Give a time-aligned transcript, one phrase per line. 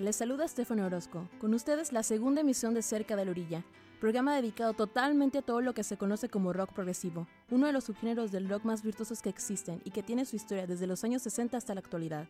[0.00, 1.28] Les saluda Stefano Orozco.
[1.40, 3.62] Con ustedes la segunda emisión de Cerca de la Orilla,
[4.00, 7.84] programa dedicado totalmente a todo lo que se conoce como rock progresivo, uno de los
[7.84, 11.22] subgéneros del rock más virtuosos que existen y que tiene su historia desde los años
[11.22, 12.26] 60 hasta la actualidad.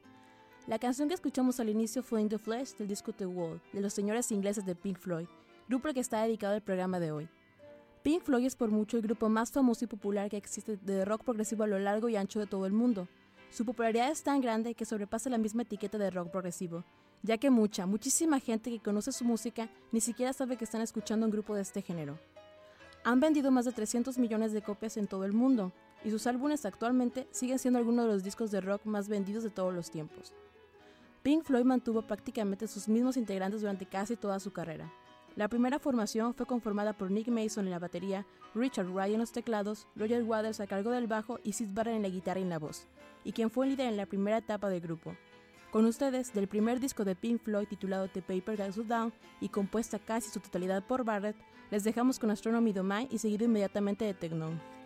[0.67, 3.81] La canción que escuchamos al inicio fue In the Flesh del disco The Wall, de
[3.81, 5.29] los señores ingleses de Pink Floyd,
[5.67, 7.29] grupo al que está dedicado el programa de hoy.
[8.03, 11.25] Pink Floyd es por mucho el grupo más famoso y popular que existe de rock
[11.25, 13.09] progresivo a lo largo y ancho de todo el mundo.
[13.51, 16.85] Su popularidad es tan grande que sobrepasa la misma etiqueta de rock progresivo,
[17.23, 21.27] ya que mucha, muchísima gente que conoce su música ni siquiera sabe que están escuchando
[21.27, 22.19] un grupo de este género.
[23.05, 25.73] Han vendido más de 300 millones de copias en todo el mundo,
[26.05, 29.51] y sus álbumes actualmente siguen siendo algunos de los discos de rock más vendidos de
[29.51, 30.35] todos los tiempos.
[31.23, 34.93] Pink Floyd mantuvo prácticamente sus mismos integrantes durante casi toda su carrera.
[35.39, 38.27] La primera formación fue conformada por Nick Mason en la batería,
[38.57, 42.03] Richard Wright en los teclados, Roger Waters a cargo del bajo y Sid Barrett en
[42.03, 42.89] la guitarra y la voz,
[43.23, 45.15] y quien fue líder en la primera etapa del grupo,
[45.71, 50.01] con ustedes, del primer disco de Pink Floyd titulado The Paper Goes Down y compuesta
[50.01, 51.37] casi su totalidad por Barrett,
[51.71, 54.78] les dejamos con Astronomy Domain y seguido inmediatamente de Techno.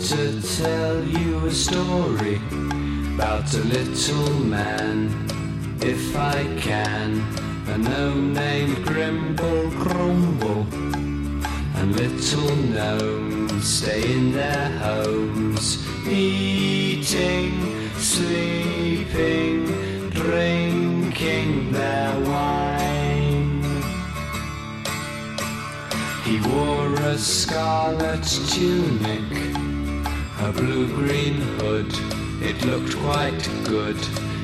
[0.00, 2.36] to tell you a story
[3.14, 5.08] about a little man,
[5.80, 7.22] if I can.
[7.68, 10.66] A gnome named Grimble Grumble
[11.76, 19.66] and little gnomes stay in their homes, eating, sleeping,
[20.10, 23.62] drinking their wine.
[26.24, 29.33] He wore a scarlet tunic
[30.54, 31.92] blue-green hood.
[32.40, 33.96] It looked quite good.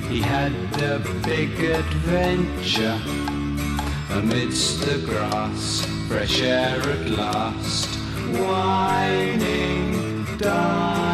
[0.08, 0.52] He had
[0.82, 3.00] a big adventure
[4.10, 7.88] amidst the grass, fresh air at last,
[8.38, 11.09] whining down.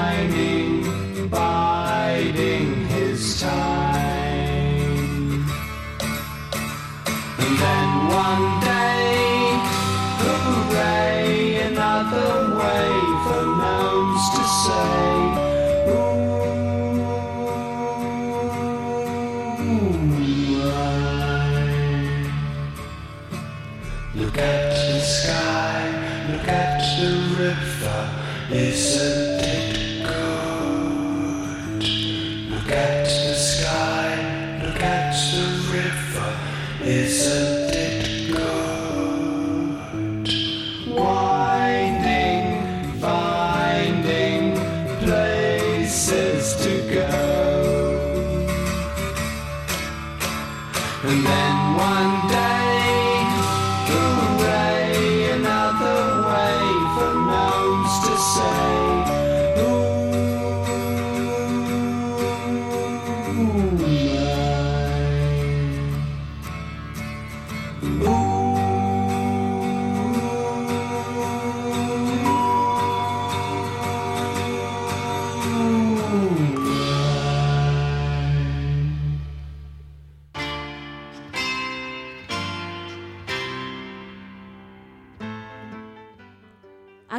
[58.18, 58.86] Say,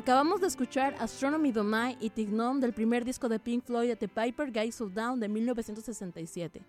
[0.08, 4.54] Acabamos de escuchar Astronomy Domai y Tignome del primer disco de Pink Floyd The Piper
[4.54, 6.62] Guys of Down de 1967.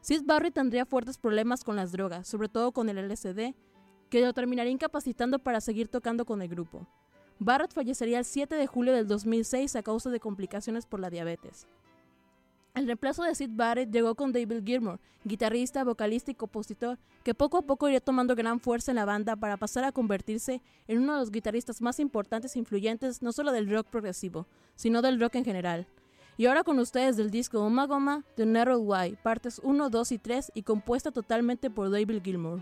[0.00, 3.54] Sid Barrett tendría fuertes problemas con las drogas, sobre todo con el LSD,
[4.08, 6.86] que lo terminaría incapacitando para seguir tocando con el grupo.
[7.38, 11.66] Barrett fallecería el 7 de julio del 2006 a causa de complicaciones por la diabetes.
[12.76, 17.56] El reemplazo de Sid Barrett llegó con David Gilmour, guitarrista, vocalista y compositor, que poco
[17.56, 21.14] a poco iría tomando gran fuerza en la banda para pasar a convertirse en uno
[21.14, 25.36] de los guitarristas más importantes e influyentes no solo del rock progresivo, sino del rock
[25.36, 25.86] en general.
[26.36, 30.18] Y ahora con ustedes del disco Oma Goma de Narrow Y, partes 1, 2 y
[30.18, 32.60] 3 y compuesta totalmente por David Gilmour.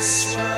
[0.00, 0.49] swear.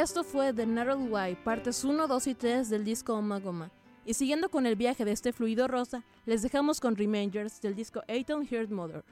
[0.00, 3.70] Esto fue The Narrow Way, partes 1, 2 y 3 del disco Oma Goma.
[4.06, 8.02] Y siguiendo con el viaje de este fluido rosa, les dejamos con Remangers del disco
[8.08, 9.04] Eighton Heart Mother.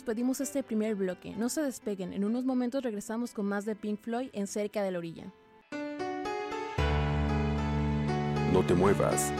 [0.00, 1.34] Despedimos este primer bloque.
[1.36, 4.90] No se despeguen, en unos momentos regresamos con más de Pink Floyd en Cerca de
[4.90, 5.30] la Orilla.
[8.50, 9.30] No te muevas.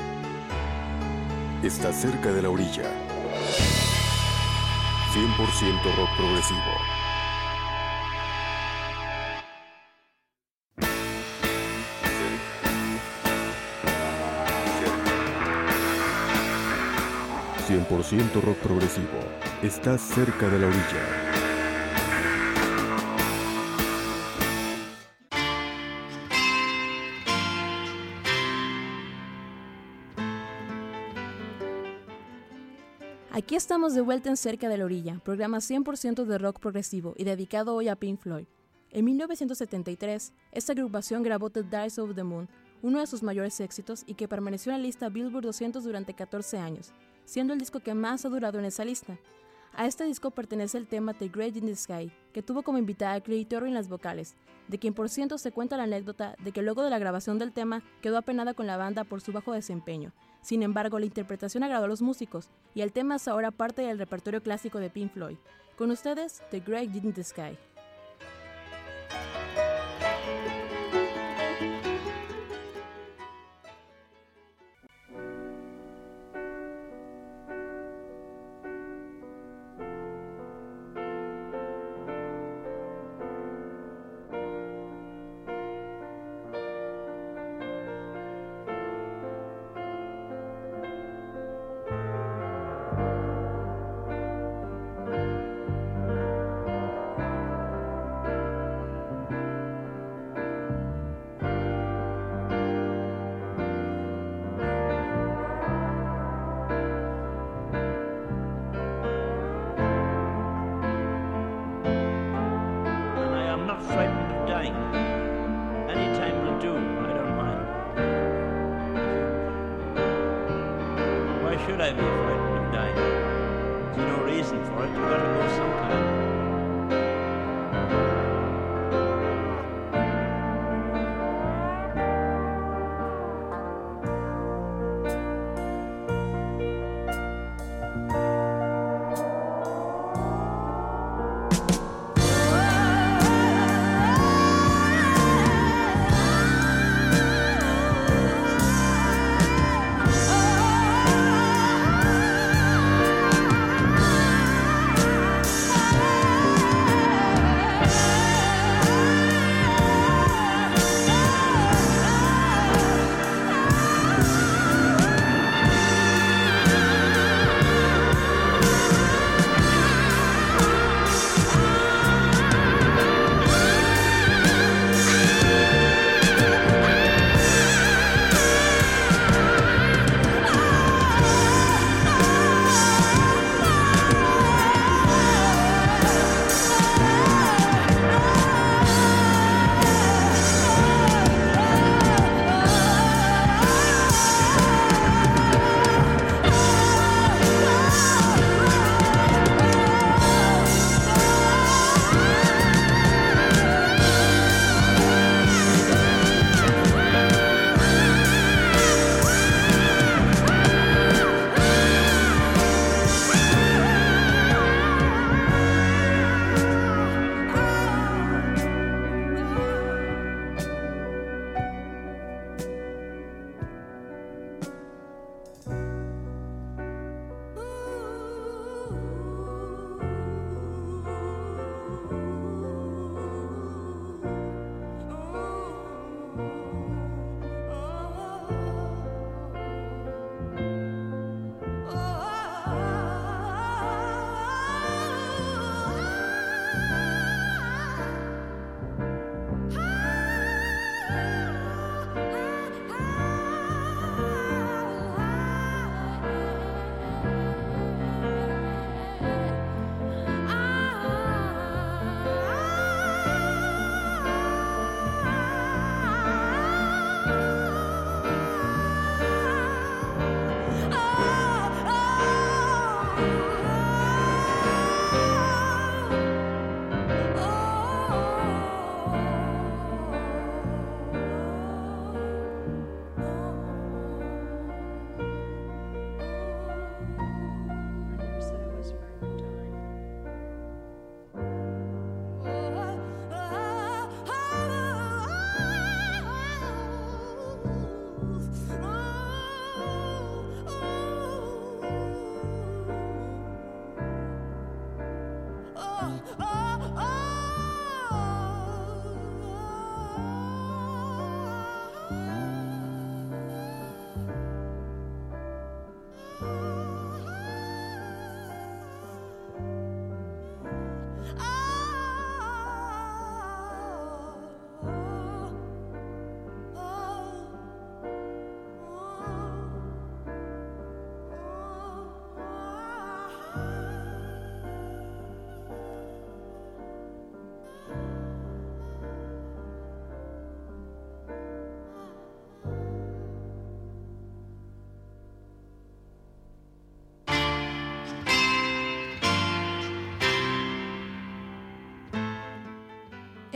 [1.62, 2.84] Está cerca de la orilla.
[5.14, 6.60] 100% rock progresivo.
[17.66, 19.49] ...100% rock progresivo...
[19.62, 21.30] ...estás cerca de la orilla...
[33.30, 37.24] Aquí estamos de vuelta en Cerca de la Orilla, programa 100% de rock progresivo y
[37.24, 38.46] dedicado hoy a Pink Floyd.
[38.90, 42.48] En 1973, esta agrupación grabó The Dice of the Moon,
[42.80, 46.58] uno de sus mayores éxitos y que permaneció en la lista Billboard 200 durante 14
[46.58, 46.92] años,
[47.26, 49.18] siendo el disco que más ha durado en esa lista.
[49.74, 53.14] A este disco pertenece el tema The Great in the Sky, que tuvo como invitada
[53.14, 54.34] a Clay en las vocales,
[54.68, 57.52] de quien por ciento se cuenta la anécdota de que luego de la grabación del
[57.52, 60.12] tema quedó apenada con la banda por su bajo desempeño.
[60.42, 63.98] Sin embargo, la interpretación agradó a los músicos y el tema es ahora parte del
[63.98, 65.36] repertorio clásico de Pink Floyd.
[65.76, 67.56] Con ustedes, The Great in the Sky.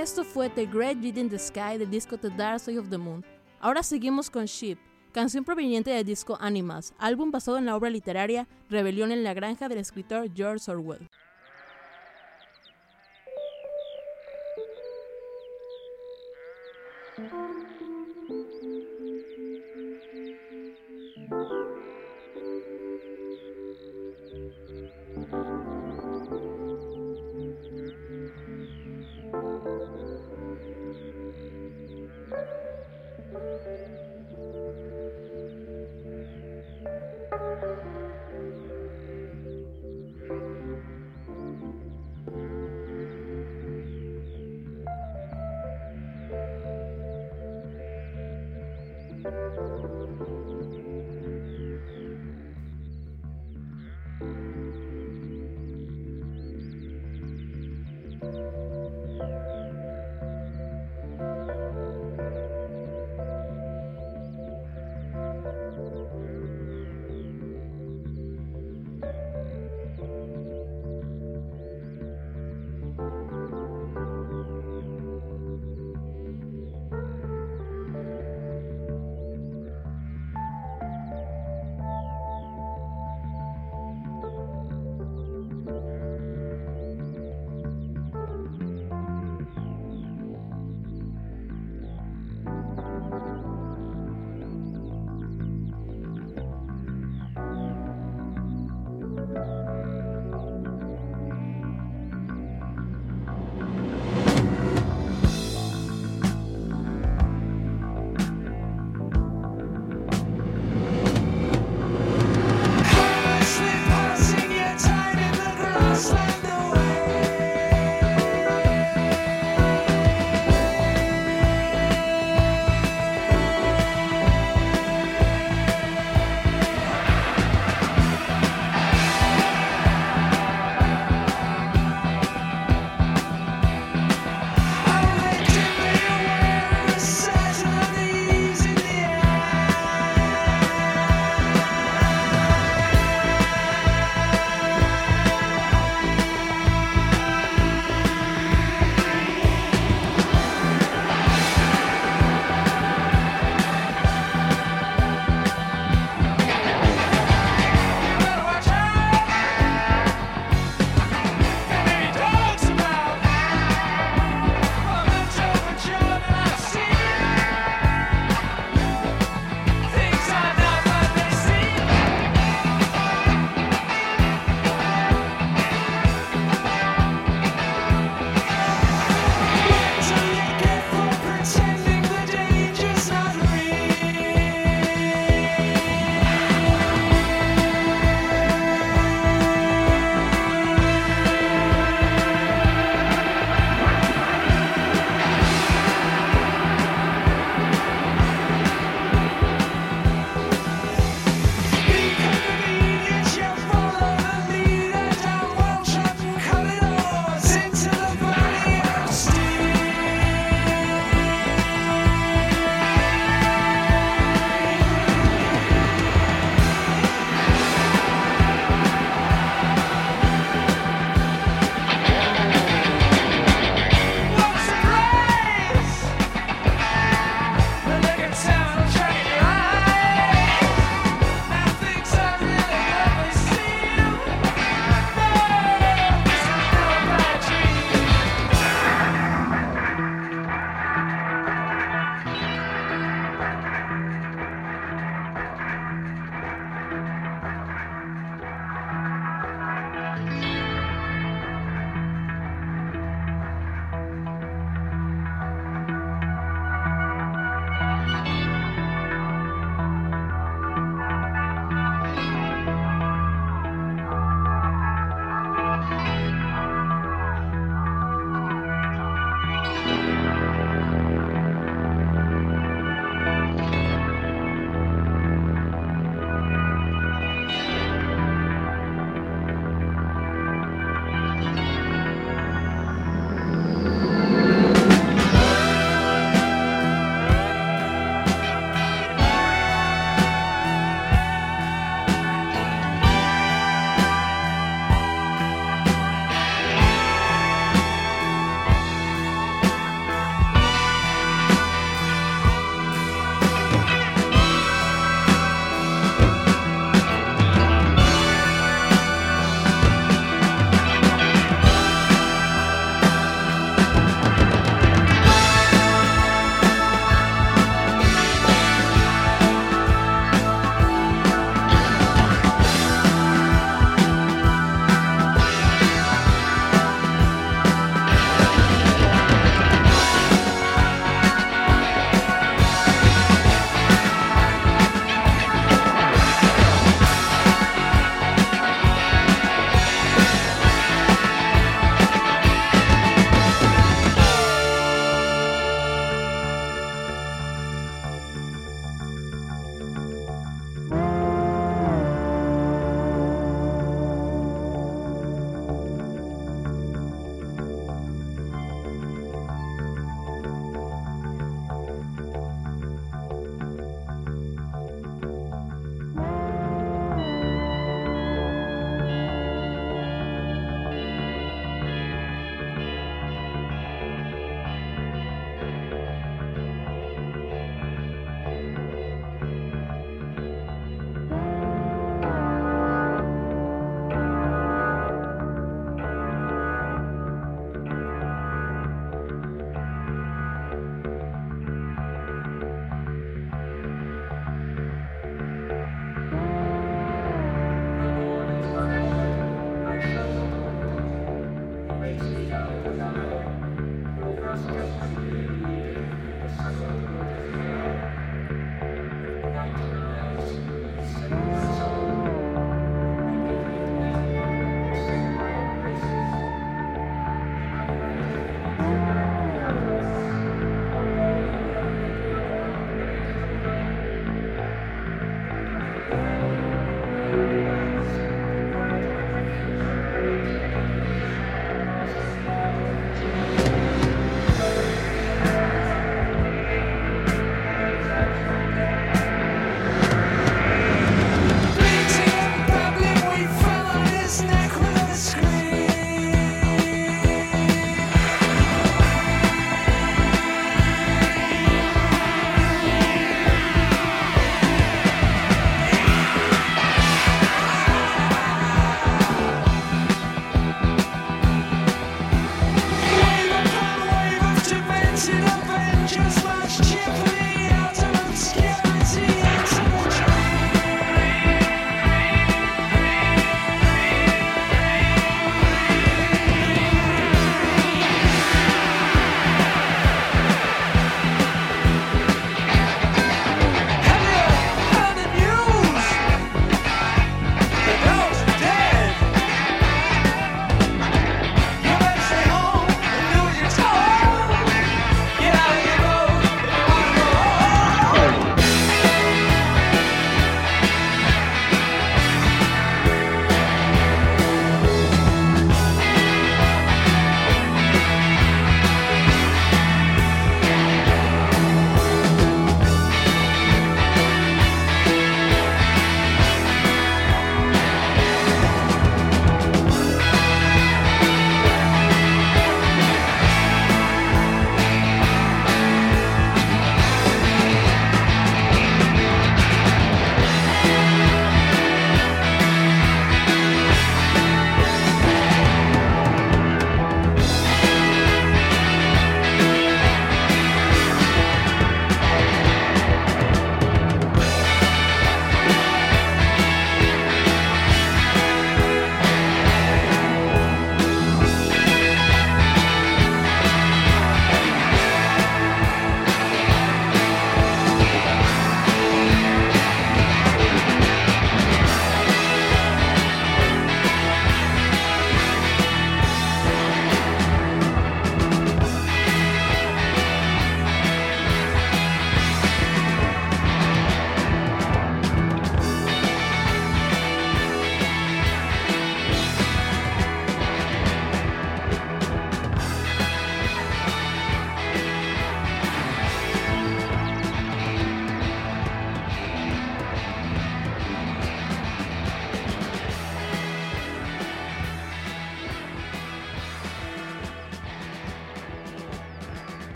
[0.00, 2.96] Esto fue The Great Beat in the Sky del disco The Dark Side of the
[2.96, 3.22] Moon.
[3.60, 4.78] Ahora seguimos con Ship,
[5.12, 9.68] canción proveniente del disco Animals, álbum basado en la obra literaria Rebelión en la Granja
[9.68, 11.06] del escritor George Orwell.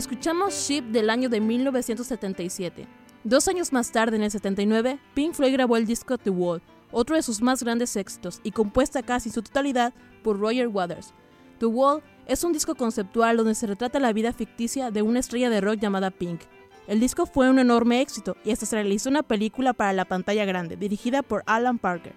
[0.00, 2.88] Escuchamos Ship del año de 1977.
[3.22, 7.16] Dos años más tarde, en el 79, Pink Floyd grabó el disco The Wall, otro
[7.16, 9.92] de sus más grandes éxitos y compuesta casi en su totalidad
[10.22, 11.12] por Roger Waters.
[11.58, 15.50] The Wall es un disco conceptual donde se retrata la vida ficticia de una estrella
[15.50, 16.40] de rock llamada Pink.
[16.86, 20.46] El disco fue un enorme éxito y hasta se realizó una película para la pantalla
[20.46, 22.14] grande, dirigida por Alan Parker.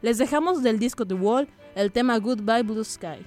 [0.00, 3.18] Les dejamos del disco The Wall el tema Goodbye Blue Sky.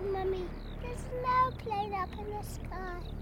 [0.00, 0.48] Mummy,
[0.82, 3.21] there's no plane up in the sky.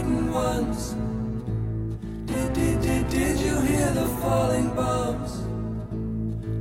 [0.00, 0.94] Frightened ones?
[2.26, 5.42] Did, did, did, did you hear the falling bombs?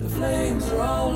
[0.04, 1.12] The flames are all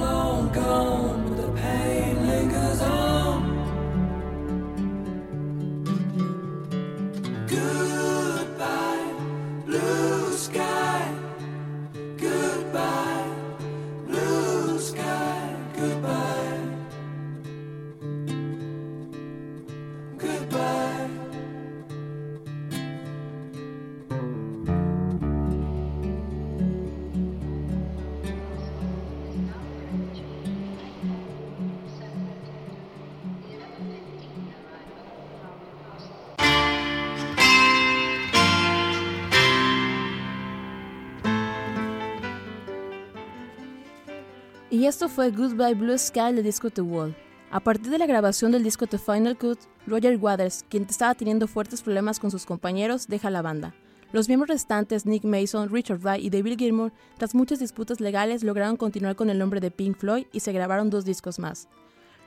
[44.84, 47.16] Y esto fue Goodbye Blue Sky del disco The Wall.
[47.52, 49.58] A partir de la grabación del disco The Final Cut,
[49.88, 53.74] Roger Waters, quien estaba teniendo fuertes problemas con sus compañeros, deja la banda.
[54.12, 58.76] Los miembros restantes, Nick Mason, Richard Wright y David Gilmour, tras muchas disputas legales, lograron
[58.76, 61.70] continuar con el nombre de Pink Floyd y se grabaron dos discos más.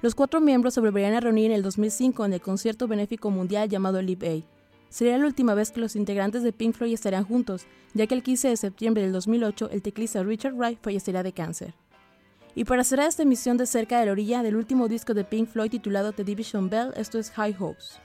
[0.00, 3.68] Los cuatro miembros se volverían a reunir en el 2005 en el concierto benéfico mundial
[3.68, 4.44] llamado Live Aid.
[4.88, 8.22] Sería la última vez que los integrantes de Pink Floyd estarían juntos, ya que el
[8.22, 11.74] 15 de septiembre del 2008 el teclista Richard Wright fallecería de cáncer.
[12.58, 15.46] Y para cerrar esta emisión de Cerca de la Orilla del último disco de Pink
[15.46, 18.00] Floyd titulado The Division Bell, esto es High Hopes.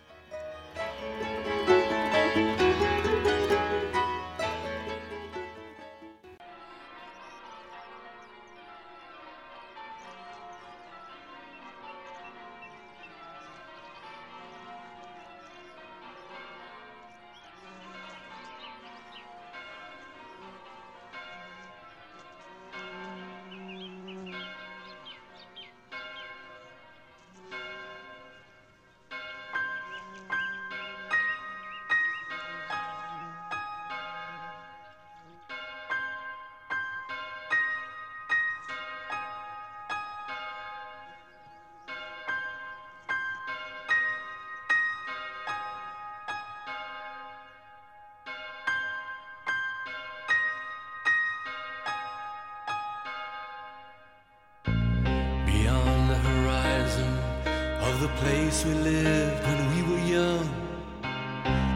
[58.02, 60.50] The place we lived when we were young,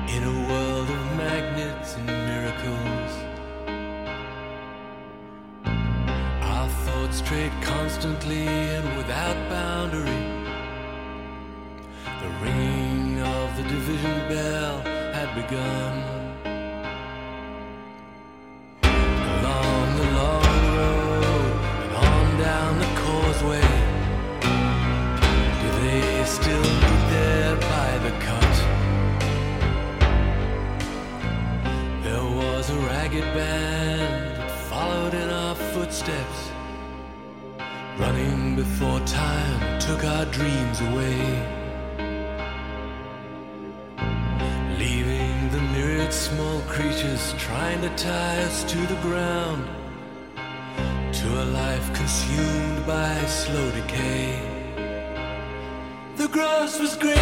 [0.09, 3.11] in a world of magnets and miracles.
[6.41, 10.23] Our thoughts strayed constantly and without boundary.
[12.21, 14.82] The ringing of the division bell
[15.13, 16.14] had begun.
[47.26, 49.67] Creatures trying to tie us to the ground,
[51.13, 54.39] to a life consumed by slow decay.
[56.17, 57.14] The grass was greener.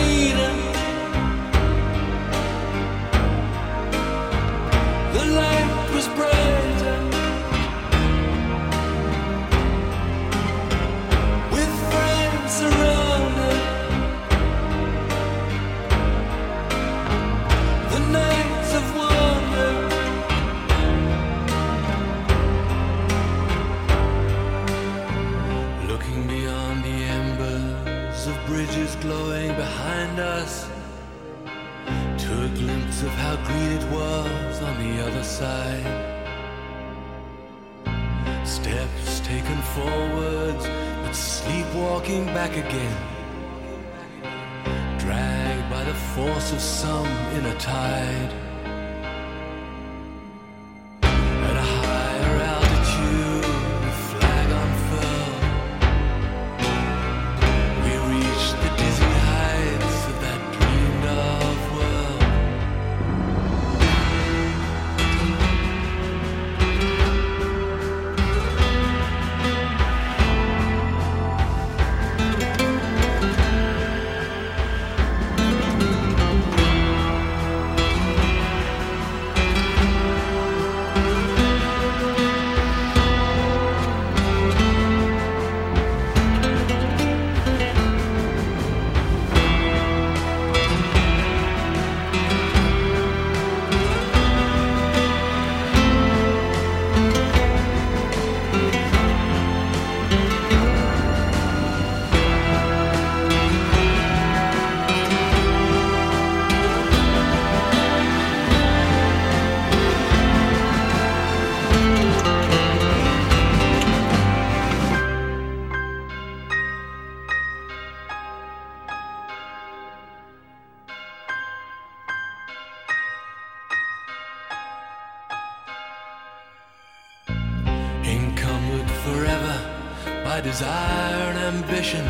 [130.33, 132.05] By desire and ambition.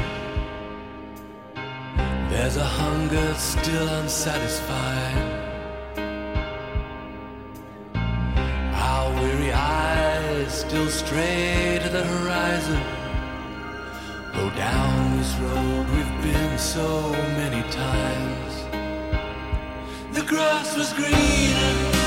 [2.30, 5.18] There's a hunger still unsatisfied.
[8.88, 12.82] Our weary eyes still stray to the horizon.
[14.38, 16.88] Go down this road we've been so
[17.42, 18.54] many times.
[20.14, 22.03] The grass was greener.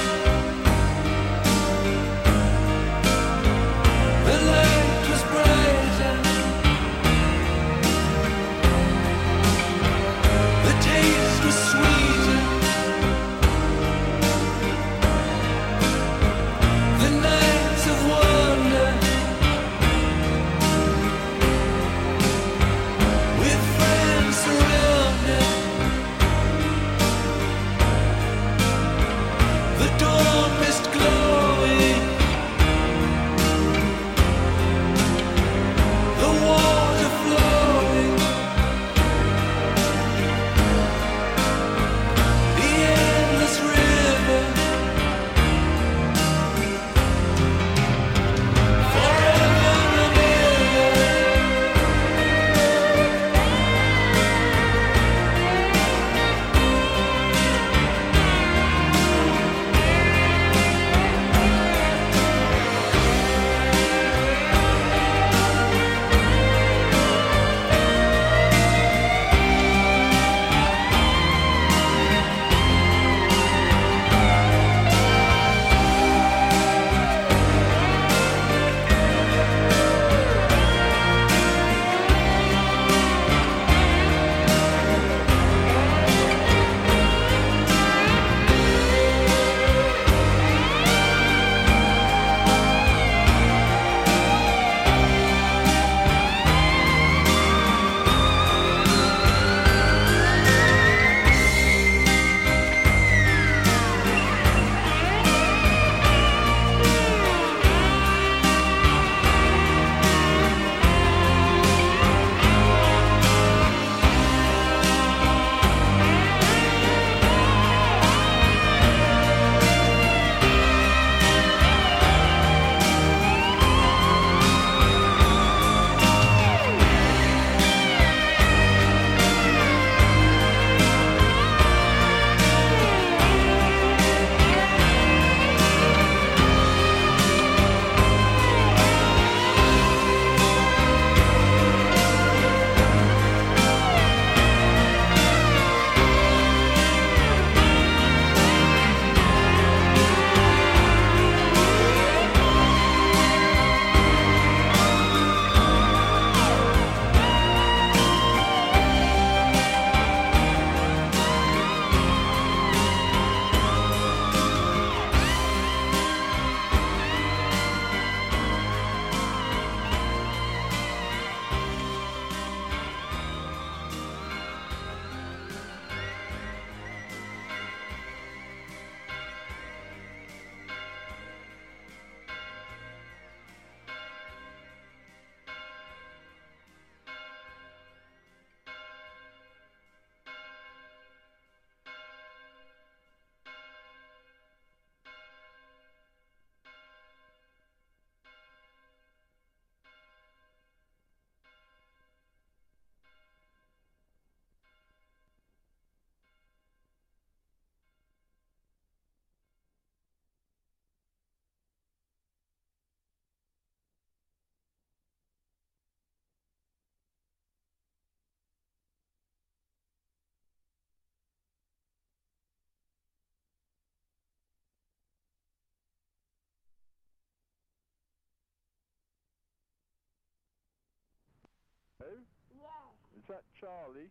[232.55, 232.95] Yes.
[233.19, 234.11] Is that Charlie?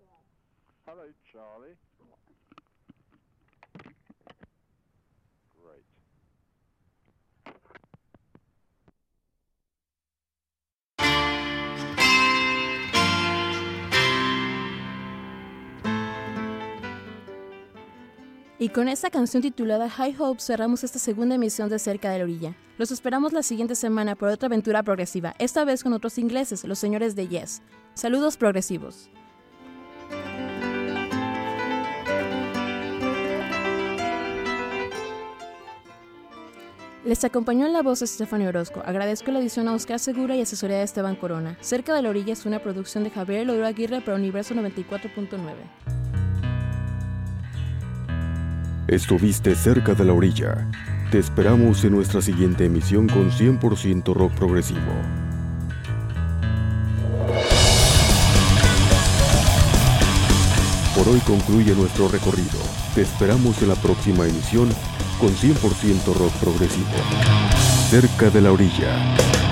[0.00, 0.24] Yes.
[0.86, 1.76] Hello, Charlie.
[18.64, 22.24] Y con esta canción titulada High Hope cerramos esta segunda emisión de Cerca de la
[22.24, 22.56] Orilla.
[22.78, 26.78] Los esperamos la siguiente semana por otra aventura progresiva, esta vez con otros ingleses, los
[26.78, 27.60] señores de Yes.
[27.92, 29.10] Saludos progresivos.
[37.04, 38.82] Les acompañó en la voz Estefania Orozco.
[38.86, 41.58] Agradezco la edición a Oscar Segura y asesoría de Esteban Corona.
[41.60, 46.03] Cerca de la Orilla es una producción de Javier Lodro Aguirre para Universo 94.9.
[48.86, 50.68] Estuviste cerca de la orilla.
[51.10, 54.92] Te esperamos en nuestra siguiente emisión con 100% rock progresivo.
[60.94, 62.58] Por hoy concluye nuestro recorrido.
[62.94, 64.68] Te esperamos en la próxima emisión
[65.18, 66.86] con 100% rock progresivo.
[67.88, 69.43] Cerca de la orilla.